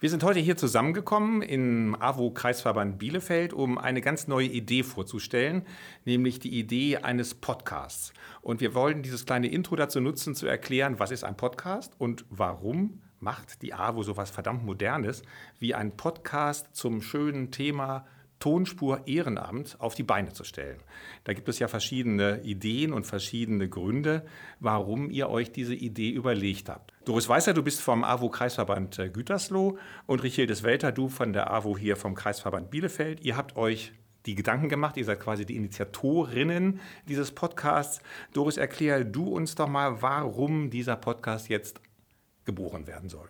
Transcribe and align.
Wir 0.00 0.10
sind 0.10 0.22
heute 0.22 0.38
hier 0.38 0.56
zusammengekommen 0.56 1.42
im 1.42 1.96
AWO-Kreisverband 1.98 3.00
Bielefeld, 3.00 3.52
um 3.52 3.78
eine 3.78 4.00
ganz 4.00 4.28
neue 4.28 4.46
Idee 4.46 4.84
vorzustellen, 4.84 5.66
nämlich 6.04 6.38
die 6.38 6.56
Idee 6.56 6.98
eines 6.98 7.34
Podcasts. 7.34 8.12
Und 8.40 8.60
wir 8.60 8.76
wollen 8.76 9.02
dieses 9.02 9.26
kleine 9.26 9.48
Intro 9.48 9.74
dazu 9.74 10.00
nutzen, 10.00 10.36
zu 10.36 10.46
erklären, 10.46 11.00
was 11.00 11.10
ist 11.10 11.24
ein 11.24 11.36
Podcast 11.36 11.94
und 11.98 12.24
warum 12.30 13.02
macht 13.18 13.60
die 13.62 13.74
AWO 13.74 14.04
so 14.04 14.16
was 14.16 14.30
verdammt 14.30 14.64
Modernes 14.64 15.22
wie 15.58 15.74
ein 15.74 15.96
Podcast 15.96 16.76
zum 16.76 17.02
schönen 17.02 17.50
Thema 17.50 18.06
Tonspur 18.38 19.06
Ehrenamt 19.06 19.76
auf 19.80 19.94
die 19.94 20.02
Beine 20.02 20.32
zu 20.32 20.44
stellen. 20.44 20.78
Da 21.24 21.32
gibt 21.32 21.48
es 21.48 21.58
ja 21.58 21.68
verschiedene 21.68 22.42
Ideen 22.42 22.92
und 22.92 23.06
verschiedene 23.06 23.68
Gründe, 23.68 24.24
warum 24.60 25.10
ihr 25.10 25.28
euch 25.28 25.50
diese 25.52 25.74
Idee 25.74 26.10
überlegt 26.10 26.68
habt. 26.68 26.92
Doris 27.04 27.28
Weißer, 27.28 27.54
du 27.54 27.62
bist 27.62 27.80
vom 27.80 28.04
AWO-Kreisverband 28.04 28.98
äh, 28.98 29.08
Gütersloh 29.08 29.78
und 30.06 30.22
Richildes 30.22 30.62
Welter, 30.62 30.92
du 30.92 31.08
von 31.08 31.32
der 31.32 31.50
AWO 31.50 31.76
hier 31.76 31.96
vom 31.96 32.14
Kreisverband 32.14 32.70
Bielefeld. 32.70 33.24
Ihr 33.24 33.36
habt 33.36 33.56
euch 33.56 33.92
die 34.26 34.34
Gedanken 34.34 34.68
gemacht, 34.68 34.96
ihr 34.96 35.04
seid 35.04 35.20
quasi 35.20 35.46
die 35.46 35.56
Initiatorinnen 35.56 36.80
dieses 37.08 37.32
Podcasts. 37.32 38.02
Doris, 38.34 38.56
erklär 38.56 39.04
du 39.04 39.28
uns 39.28 39.54
doch 39.54 39.68
mal, 39.68 40.02
warum 40.02 40.70
dieser 40.70 40.96
Podcast 40.96 41.48
jetzt 41.48 41.80
geboren 42.44 42.86
werden 42.86 43.08
soll. 43.08 43.28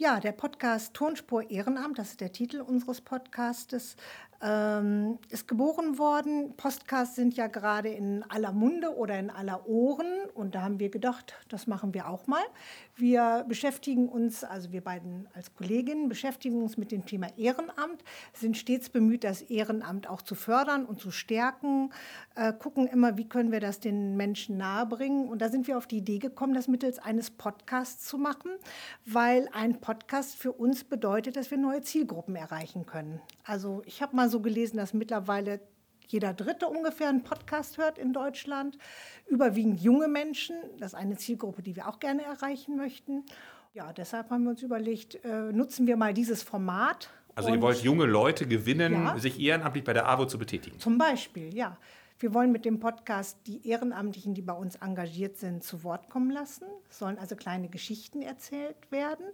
Ja, 0.00 0.20
der 0.20 0.30
Podcast 0.30 0.94
Tonspur 0.94 1.50
Ehrenamt, 1.50 1.98
das 1.98 2.10
ist 2.10 2.20
der 2.20 2.30
Titel 2.30 2.60
unseres 2.60 3.00
Podcastes, 3.00 3.96
ähm, 4.40 5.18
ist 5.30 5.48
geboren 5.48 5.98
worden. 5.98 6.54
Podcasts 6.56 7.16
sind 7.16 7.36
ja 7.36 7.48
gerade 7.48 7.88
in 7.88 8.24
aller 8.28 8.52
Munde 8.52 8.96
oder 8.96 9.18
in 9.18 9.30
aller 9.30 9.68
Ohren 9.68 10.06
und 10.34 10.54
da 10.54 10.62
haben 10.62 10.78
wir 10.78 10.90
gedacht, 10.90 11.34
das 11.48 11.66
machen 11.66 11.92
wir 11.94 12.08
auch 12.08 12.26
mal. 12.26 12.42
Wir 12.94 13.44
beschäftigen 13.48 14.08
uns, 14.08 14.44
also 14.44 14.72
wir 14.72 14.82
beiden 14.82 15.28
als 15.34 15.54
Kolleginnen, 15.54 16.08
beschäftigen 16.08 16.62
uns 16.62 16.76
mit 16.76 16.92
dem 16.92 17.04
Thema 17.06 17.28
Ehrenamt, 17.36 18.02
sind 18.32 18.56
stets 18.56 18.90
bemüht, 18.90 19.24
das 19.24 19.42
Ehrenamt 19.42 20.08
auch 20.08 20.22
zu 20.22 20.34
fördern 20.34 20.84
und 20.84 21.00
zu 21.00 21.10
stärken, 21.10 21.90
äh, 22.34 22.52
gucken 22.52 22.86
immer, 22.86 23.16
wie 23.16 23.28
können 23.28 23.52
wir 23.52 23.60
das 23.60 23.80
den 23.80 24.16
Menschen 24.16 24.56
nahebringen. 24.56 25.28
Und 25.28 25.42
da 25.42 25.48
sind 25.48 25.66
wir 25.66 25.78
auf 25.78 25.86
die 25.86 25.98
Idee 25.98 26.18
gekommen, 26.18 26.54
das 26.54 26.68
mittels 26.68 26.98
eines 26.98 27.30
Podcasts 27.30 28.06
zu 28.06 28.18
machen, 28.18 28.50
weil 29.04 29.48
ein 29.52 29.80
Podcast 29.80 30.36
für 30.36 30.52
uns 30.52 30.84
bedeutet, 30.84 31.36
dass 31.36 31.50
wir 31.50 31.58
neue 31.58 31.82
Zielgruppen 31.82 32.36
erreichen 32.36 32.86
können. 32.86 33.20
Also 33.44 33.82
ich 33.86 34.02
habe 34.02 34.14
mal 34.14 34.27
mal 34.28 34.30
so 34.30 34.40
gelesen, 34.40 34.76
dass 34.76 34.92
mittlerweile 34.92 35.60
jeder 36.06 36.32
Dritte 36.32 36.68
ungefähr 36.68 37.08
einen 37.08 37.22
Podcast 37.22 37.78
hört 37.78 37.98
in 37.98 38.12
Deutschland. 38.12 38.78
Überwiegend 39.26 39.80
junge 39.80 40.08
Menschen. 40.08 40.56
Das 40.78 40.92
ist 40.92 40.98
eine 40.98 41.16
Zielgruppe, 41.16 41.62
die 41.62 41.76
wir 41.76 41.88
auch 41.88 41.98
gerne 41.98 42.22
erreichen 42.24 42.76
möchten. 42.76 43.24
Ja, 43.74 43.92
deshalb 43.92 44.30
haben 44.30 44.44
wir 44.44 44.50
uns 44.50 44.62
überlegt, 44.62 45.22
äh, 45.24 45.52
nutzen 45.52 45.86
wir 45.86 45.96
mal 45.96 46.14
dieses 46.14 46.42
Format. 46.42 47.10
Also 47.34 47.50
ihr 47.50 47.60
wollt 47.60 47.82
junge 47.82 48.06
Leute 48.06 48.46
gewinnen, 48.46 48.92
ja, 48.92 49.18
sich 49.18 49.38
ehrenamtlich 49.38 49.84
bei 49.84 49.92
der 49.92 50.08
AWO 50.08 50.26
zu 50.26 50.38
betätigen. 50.38 50.78
Zum 50.78 50.98
Beispiel, 50.98 51.54
ja. 51.54 51.76
Wir 52.20 52.34
wollen 52.34 52.50
mit 52.50 52.64
dem 52.64 52.80
Podcast 52.80 53.38
die 53.46 53.68
Ehrenamtlichen, 53.68 54.34
die 54.34 54.42
bei 54.42 54.52
uns 54.52 54.74
engagiert 54.74 55.36
sind, 55.36 55.62
zu 55.62 55.84
Wort 55.84 56.10
kommen 56.10 56.30
lassen. 56.30 56.64
Es 56.90 56.98
sollen 56.98 57.16
also 57.16 57.36
kleine 57.36 57.68
Geschichten 57.68 58.22
erzählt 58.22 58.90
werden, 58.90 59.24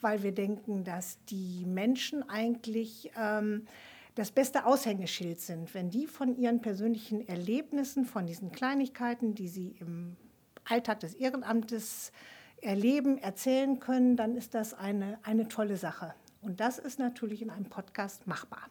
weil 0.00 0.22
wir 0.22 0.32
denken, 0.32 0.82
dass 0.82 1.22
die 1.26 1.66
Menschen 1.66 2.26
eigentlich 2.30 3.10
ähm, 3.14 3.66
das 4.14 4.30
beste 4.30 4.66
Aushängeschild 4.66 5.40
sind, 5.40 5.72
wenn 5.74 5.90
die 5.90 6.06
von 6.06 6.36
ihren 6.36 6.60
persönlichen 6.60 7.26
Erlebnissen, 7.28 8.04
von 8.04 8.26
diesen 8.26 8.52
Kleinigkeiten, 8.52 9.34
die 9.34 9.48
sie 9.48 9.76
im 9.80 10.16
Alltag 10.64 11.00
des 11.00 11.14
Ehrenamtes 11.14 12.12
erleben, 12.60 13.18
erzählen 13.18 13.78
können, 13.78 14.16
dann 14.16 14.36
ist 14.36 14.54
das 14.54 14.74
eine, 14.74 15.18
eine 15.22 15.48
tolle 15.48 15.76
Sache. 15.76 16.14
Und 16.42 16.60
das 16.60 16.78
ist 16.78 16.98
natürlich 16.98 17.42
in 17.42 17.50
einem 17.50 17.66
Podcast 17.66 18.26
machbar. 18.26 18.68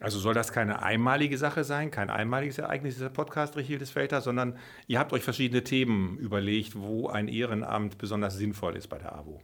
Also 0.00 0.18
soll 0.18 0.34
das 0.34 0.52
keine 0.52 0.82
einmalige 0.82 1.38
Sache 1.38 1.62
sein, 1.62 1.90
kein 1.90 2.10
einmaliges 2.10 2.58
Ereignis, 2.58 2.94
dieser 2.94 3.10
Podcast, 3.10 3.56
Richildes 3.56 3.90
Felter, 3.90 4.20
sondern 4.20 4.58
ihr 4.88 4.98
habt 4.98 5.12
euch 5.12 5.22
verschiedene 5.22 5.62
Themen 5.62 6.18
überlegt, 6.18 6.76
wo 6.76 7.08
ein 7.08 7.28
Ehrenamt 7.28 7.96
besonders 7.96 8.34
sinnvoll 8.34 8.76
ist 8.76 8.88
bei 8.88 8.98
der 8.98 9.14
AWO. 9.14 9.40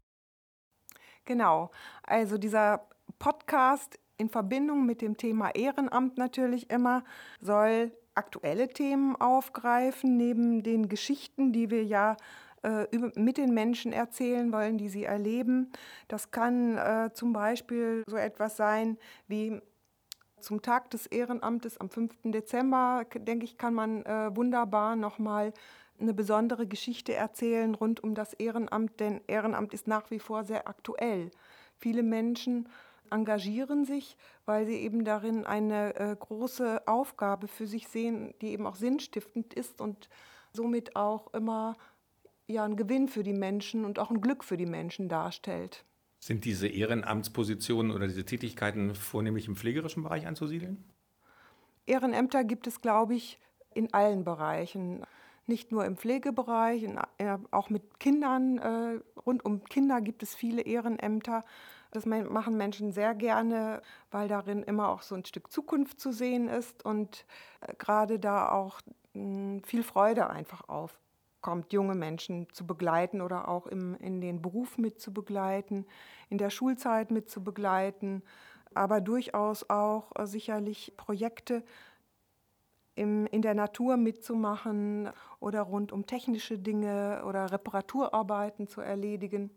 Genau, 1.25 1.71
also 2.03 2.37
dieser 2.37 2.89
Podcast 3.21 4.01
in 4.21 4.29
Verbindung 4.29 4.87
mit 4.87 5.01
dem 5.01 5.17
Thema 5.17 5.51
Ehrenamt 5.55 6.19
natürlich 6.19 6.71
immer, 6.71 7.03
soll 7.41 7.93
aktuelle 8.15 8.69
Themen 8.69 9.17
aufgreifen, 9.17 10.17
neben 10.17 10.63
den 10.63 10.89
Geschichten, 10.89 11.53
die 11.53 11.71
wir 11.71 11.85
ja 11.85 12.17
äh, 12.63 12.87
mit 13.17 13.39
den 13.39 13.55
Menschen 13.55 13.93
erzählen 13.93 14.53
wollen, 14.53 14.77
die 14.77 14.89
sie 14.91 15.05
erleben. 15.05 15.73
Das 16.09 16.31
kann 16.31 16.77
äh, 16.77 17.11
zum 17.15 17.33
Beispiel 17.33 18.05
so 18.07 18.17
etwas 18.17 18.57
sein 18.57 18.99
wie 19.27 19.61
zum 20.41 20.63
Tag 20.63 20.91
des 20.91 21.07
Ehrenamtes 21.07 21.79
am 21.79 21.91
5. 21.91 22.15
Dezember, 22.25 23.05
denke 23.15 23.45
ich, 23.45 23.57
kann 23.57 23.75
man 23.75 24.05
äh, 24.05 24.35
wunderbar 24.35 24.97
nochmal 24.97 25.53
eine 25.99 26.15
besondere 26.15 26.67
Geschichte 26.67 27.15
erzählen 27.15 27.75
rund 27.75 28.03
um 28.03 28.15
das 28.15 28.33
Ehrenamt, 28.35 29.01
denn 29.01 29.21
Ehrenamt 29.27 29.75
ist 29.75 29.87
nach 29.87 30.11
wie 30.11 30.19
vor 30.19 30.45
sehr 30.45 30.67
aktuell. 30.67 31.31
Viele 31.77 32.03
Menschen 32.03 32.69
engagieren 33.11 33.85
sich, 33.85 34.17
weil 34.47 34.67
sie 34.67 34.77
eben 34.77 35.05
darin 35.05 35.45
eine 35.45 35.95
äh, 35.97 36.17
große 36.19 36.87
Aufgabe 36.87 37.49
für 37.49 37.67
sich 37.67 37.89
sehen, 37.89 38.35
die 38.41 38.49
eben 38.49 38.67
auch 38.67 38.77
sinnstiftend 38.77 39.55
ist 39.55 39.81
und 39.81 40.09
somit 40.53 40.97
auch 40.97 41.33
immer 41.35 41.77
ja, 42.47 42.65
ein 42.65 42.77
Gewinn 42.77 43.09
für 43.09 43.23
die 43.23 43.33
Menschen 43.33 43.85
und 43.85 43.99
auch 43.99 44.11
ein 44.11 44.21
Glück 44.21 44.45
für 44.45 44.57
die 44.57 44.67
Menschen 44.67 45.09
darstellt. 45.09 45.85
Sind 46.19 46.45
diese 46.45 46.69
Ehrenamtspositionen 46.69 47.93
oder 47.93 48.07
diese 48.07 48.25
Tätigkeiten 48.25 48.95
vornehmlich 48.95 49.49
im 49.49 49.57
pflegerischen 49.57 50.03
Bereich 50.03 50.27
anzusiedeln? 50.27 50.85
Ehrenämter 51.87 52.45
gibt 52.45 52.67
es, 52.67 52.81
glaube 52.83 53.15
ich, 53.15 53.39
in 53.75 53.93
allen 53.95 54.25
Bereichen. 54.25 55.05
Nicht 55.47 55.73
nur 55.73 55.85
im 55.85 55.97
Pflegebereich, 55.97 56.83
in, 56.83 56.99
äh, 57.19 57.39
auch 57.51 57.71
mit 57.71 57.99
Kindern. 57.99 58.59
Äh, 58.59 59.01
rund 59.25 59.45
um 59.45 59.65
Kinder 59.65 60.01
gibt 60.01 60.23
es 60.23 60.35
viele 60.35 60.63
Ehrenämter. 60.63 61.45
Das 61.91 62.07
machen 62.07 62.57
Menschen 62.57 62.93
sehr 62.93 63.15
gerne, 63.15 63.83
weil 64.11 64.29
darin 64.29 64.63
immer 64.63 64.91
auch 64.91 65.03
so 65.03 65.17
ein 65.17 65.25
Stück 65.25 65.51
Zukunft 65.51 65.99
zu 65.99 66.13
sehen 66.13 66.49
ist 66.49 66.85
und 66.85 67.27
äh, 67.61 67.75
gerade 67.75 68.19
da 68.19 68.51
auch 68.51 68.81
hm, 69.13 69.63
viel 69.65 69.83
Freude 69.83 70.31
einfach 70.31 70.69
aufkommt, 70.69 71.73
junge 71.73 71.97
Menschen 71.97 72.47
zu 72.53 72.67
begleiten 72.67 73.21
oder 73.21 73.49
auch 73.49 73.67
im, 73.67 73.97
in 73.97 74.21
den 74.21 74.41
Beruf 74.41 74.79
mit 74.79 75.01
zu 75.01 75.13
begleiten, 75.13 75.85
in 76.29 76.39
der 76.39 76.51
Schulzeit 76.51 77.11
mit 77.11 77.29
zu 77.29 77.43
begleiten, 77.43 78.23
aber 78.73 79.01
durchaus 79.01 79.69
auch 79.69 80.13
äh, 80.17 80.27
sicherlich 80.27 80.95
Projekte 80.97 81.65
im, 82.95 83.27
in 83.27 83.43
der 83.43 83.55
Natur 83.55 83.97
mitzumachen 83.97 85.11
oder 85.41 85.63
rund 85.63 85.91
um 85.91 86.07
technische 86.07 86.57
Dinge 86.57 87.25
oder 87.27 87.51
Reparaturarbeiten 87.51 88.69
zu 88.69 88.81
erledigen. 88.81 89.51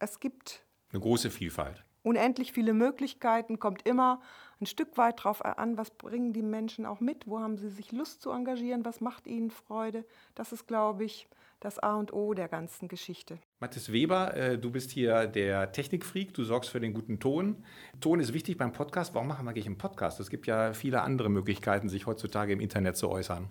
Es 0.00 0.18
gibt 0.18 0.64
eine 0.92 1.00
große 1.00 1.30
Vielfalt. 1.30 1.84
Unendlich 2.04 2.52
viele 2.52 2.72
Möglichkeiten, 2.72 3.60
kommt 3.60 3.86
immer 3.86 4.20
ein 4.60 4.66
Stück 4.66 4.96
weit 4.96 5.20
darauf 5.20 5.44
an, 5.44 5.76
was 5.76 5.90
bringen 5.90 6.32
die 6.32 6.42
Menschen 6.42 6.84
auch 6.84 7.00
mit, 7.00 7.26
wo 7.26 7.38
haben 7.38 7.56
sie 7.56 7.68
sich 7.68 7.92
Lust 7.92 8.22
zu 8.22 8.30
engagieren, 8.30 8.84
was 8.84 9.00
macht 9.00 9.26
ihnen 9.26 9.50
Freude. 9.50 10.04
Das 10.34 10.52
ist, 10.52 10.66
glaube 10.66 11.04
ich, 11.04 11.28
das 11.60 11.78
A 11.78 11.94
und 11.94 12.12
O 12.12 12.34
der 12.34 12.48
ganzen 12.48 12.88
Geschichte. 12.88 13.38
Mathis 13.60 13.92
Weber, 13.92 14.36
äh, 14.36 14.58
du 14.58 14.70
bist 14.70 14.90
hier 14.90 15.26
der 15.28 15.70
Technikfreak, 15.70 16.34
du 16.34 16.42
sorgst 16.42 16.70
für 16.70 16.80
den 16.80 16.92
guten 16.92 17.20
Ton. 17.20 17.64
Ton 18.00 18.18
ist 18.18 18.32
wichtig 18.32 18.56
beim 18.56 18.72
Podcast. 18.72 19.14
Warum 19.14 19.28
machen 19.28 19.44
wir 19.44 19.50
eigentlich 19.50 19.66
einen 19.66 19.78
Podcast? 19.78 20.18
Es 20.18 20.28
gibt 20.28 20.48
ja 20.48 20.72
viele 20.72 21.02
andere 21.02 21.28
Möglichkeiten, 21.28 21.88
sich 21.88 22.06
heutzutage 22.06 22.52
im 22.52 22.60
Internet 22.60 22.96
zu 22.96 23.08
äußern. 23.08 23.48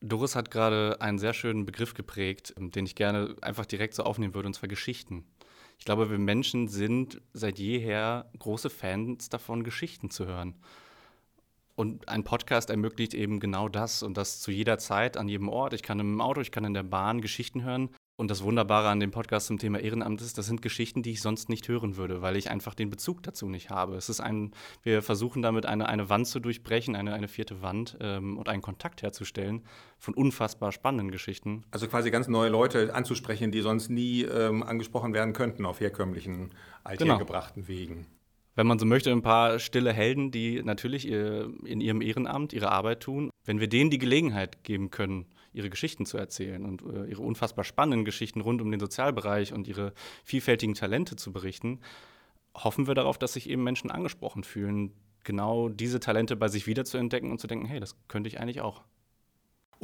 Doris 0.00 0.36
hat 0.36 0.50
gerade 0.50 1.00
einen 1.00 1.18
sehr 1.18 1.32
schönen 1.32 1.64
Begriff 1.64 1.94
geprägt, 1.94 2.54
den 2.58 2.84
ich 2.84 2.94
gerne 2.94 3.34
einfach 3.40 3.64
direkt 3.64 3.94
so 3.94 4.02
aufnehmen 4.02 4.34
würde, 4.34 4.48
und 4.48 4.54
zwar 4.54 4.68
Geschichten. 4.68 5.24
Ich 5.78 5.84
glaube, 5.84 6.10
wir 6.10 6.18
Menschen 6.18 6.68
sind 6.68 7.20
seit 7.32 7.58
jeher 7.58 8.30
große 8.38 8.70
Fans 8.70 9.28
davon, 9.28 9.64
Geschichten 9.64 10.10
zu 10.10 10.26
hören. 10.26 10.54
Und 11.76 12.08
ein 12.08 12.22
Podcast 12.22 12.70
ermöglicht 12.70 13.14
eben 13.14 13.40
genau 13.40 13.68
das 13.68 14.02
und 14.02 14.16
das 14.16 14.40
zu 14.40 14.50
jeder 14.50 14.78
Zeit, 14.78 15.16
an 15.16 15.28
jedem 15.28 15.48
Ort. 15.48 15.72
Ich 15.72 15.82
kann 15.82 15.98
im 15.98 16.20
Auto, 16.20 16.40
ich 16.40 16.52
kann 16.52 16.64
in 16.64 16.74
der 16.74 16.84
Bahn 16.84 17.20
Geschichten 17.20 17.64
hören. 17.64 17.90
Und 18.16 18.30
das 18.30 18.44
Wunderbare 18.44 18.90
an 18.90 19.00
dem 19.00 19.10
Podcast 19.10 19.48
zum 19.48 19.58
Thema 19.58 19.80
Ehrenamt 19.80 20.20
ist, 20.20 20.38
das 20.38 20.46
sind 20.46 20.62
Geschichten, 20.62 21.02
die 21.02 21.10
ich 21.10 21.20
sonst 21.20 21.48
nicht 21.48 21.66
hören 21.66 21.96
würde, 21.96 22.22
weil 22.22 22.36
ich 22.36 22.48
einfach 22.48 22.74
den 22.74 22.88
Bezug 22.88 23.24
dazu 23.24 23.48
nicht 23.48 23.70
habe. 23.70 23.96
Es 23.96 24.08
ist 24.08 24.20
ein, 24.20 24.52
wir 24.84 25.02
versuchen 25.02 25.42
damit 25.42 25.66
eine, 25.66 25.88
eine 25.88 26.08
Wand 26.10 26.28
zu 26.28 26.38
durchbrechen, 26.38 26.94
eine, 26.94 27.12
eine 27.12 27.26
vierte 27.26 27.60
Wand 27.60 27.96
ähm, 28.00 28.38
und 28.38 28.48
einen 28.48 28.62
Kontakt 28.62 29.02
herzustellen 29.02 29.64
von 29.98 30.14
unfassbar 30.14 30.70
spannenden 30.70 31.10
Geschichten. 31.10 31.64
Also 31.72 31.88
quasi 31.88 32.12
ganz 32.12 32.28
neue 32.28 32.50
Leute 32.50 32.94
anzusprechen, 32.94 33.50
die 33.50 33.62
sonst 33.62 33.88
nie 33.90 34.22
ähm, 34.22 34.62
angesprochen 34.62 35.12
werden 35.12 35.32
könnten 35.32 35.66
auf 35.66 35.80
herkömmlichen, 35.80 36.50
althergebrachten 36.84 37.66
genau. 37.66 37.80
Wegen. 37.80 38.06
Wenn 38.54 38.68
man 38.68 38.78
so 38.78 38.86
möchte, 38.86 39.10
ein 39.10 39.22
paar 39.22 39.58
stille 39.58 39.92
Helden, 39.92 40.30
die 40.30 40.62
natürlich 40.62 41.08
in 41.08 41.80
ihrem 41.80 42.00
Ehrenamt 42.00 42.52
ihre 42.52 42.70
Arbeit 42.70 43.00
tun. 43.00 43.30
Wenn 43.44 43.58
wir 43.58 43.68
denen 43.68 43.90
die 43.90 43.98
Gelegenheit 43.98 44.62
geben 44.62 44.90
können, 44.92 45.26
ihre 45.54 45.70
Geschichten 45.70 46.04
zu 46.04 46.18
erzählen 46.18 46.64
und 46.64 46.82
äh, 46.82 47.06
ihre 47.06 47.22
unfassbar 47.22 47.64
spannenden 47.64 48.04
Geschichten 48.04 48.40
rund 48.40 48.60
um 48.60 48.70
den 48.70 48.80
Sozialbereich 48.80 49.52
und 49.52 49.66
ihre 49.66 49.94
vielfältigen 50.24 50.74
Talente 50.74 51.16
zu 51.16 51.32
berichten, 51.32 51.80
hoffen 52.54 52.86
wir 52.86 52.94
darauf, 52.94 53.18
dass 53.18 53.32
sich 53.32 53.48
eben 53.48 53.62
Menschen 53.62 53.90
angesprochen 53.90 54.44
fühlen, 54.44 54.92
genau 55.22 55.68
diese 55.68 56.00
Talente 56.00 56.36
bei 56.36 56.48
sich 56.48 56.66
wiederzuentdecken 56.66 57.30
und 57.30 57.40
zu 57.40 57.46
denken, 57.46 57.66
hey, 57.66 57.80
das 57.80 57.96
könnte 58.08 58.28
ich 58.28 58.40
eigentlich 58.40 58.60
auch. 58.60 58.82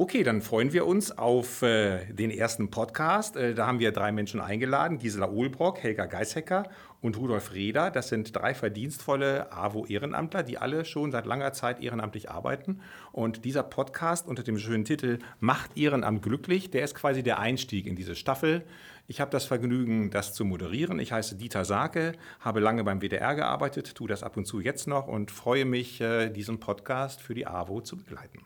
Okay, 0.01 0.23
dann 0.23 0.41
freuen 0.41 0.73
wir 0.73 0.87
uns 0.87 1.15
auf 1.15 1.61
äh, 1.61 2.11
den 2.11 2.31
ersten 2.31 2.71
Podcast. 2.71 3.35
Äh, 3.35 3.53
da 3.53 3.67
haben 3.67 3.77
wir 3.77 3.91
drei 3.91 4.11
Menschen 4.11 4.41
eingeladen: 4.41 4.97
Gisela 4.97 5.29
Ohlbrock, 5.29 5.77
Helga 5.83 6.07
Geishecker 6.07 6.63
und 7.01 7.19
Rudolf 7.19 7.53
Reder. 7.53 7.91
Das 7.91 8.09
sind 8.09 8.35
drei 8.35 8.55
verdienstvolle 8.55 9.51
AWO-Ehrenamtler, 9.51 10.41
die 10.41 10.57
alle 10.57 10.85
schon 10.85 11.11
seit 11.11 11.27
langer 11.27 11.53
Zeit 11.53 11.83
ehrenamtlich 11.83 12.31
arbeiten. 12.31 12.81
Und 13.11 13.45
dieser 13.45 13.61
Podcast 13.61 14.27
unter 14.27 14.41
dem 14.41 14.57
schönen 14.57 14.85
Titel 14.85 15.19
Macht 15.39 15.77
Ehrenamt 15.77 16.23
glücklich, 16.23 16.71
der 16.71 16.83
ist 16.83 16.95
quasi 16.95 17.21
der 17.21 17.37
Einstieg 17.37 17.85
in 17.85 17.95
diese 17.95 18.15
Staffel. 18.15 18.63
Ich 19.05 19.21
habe 19.21 19.29
das 19.29 19.45
Vergnügen, 19.45 20.09
das 20.09 20.33
zu 20.33 20.45
moderieren. 20.45 20.97
Ich 20.97 21.11
heiße 21.11 21.35
Dieter 21.35 21.63
Sake, 21.63 22.13
habe 22.39 22.59
lange 22.59 22.83
beim 22.83 23.01
WDR 23.01 23.35
gearbeitet, 23.35 23.93
tue 23.93 24.07
das 24.07 24.23
ab 24.23 24.35
und 24.35 24.45
zu 24.45 24.61
jetzt 24.61 24.87
noch 24.87 25.07
und 25.07 25.29
freue 25.29 25.65
mich, 25.65 26.01
äh, 26.01 26.31
diesen 26.31 26.59
Podcast 26.59 27.21
für 27.21 27.35
die 27.35 27.45
AWO 27.45 27.81
zu 27.81 27.97
begleiten. 27.97 28.39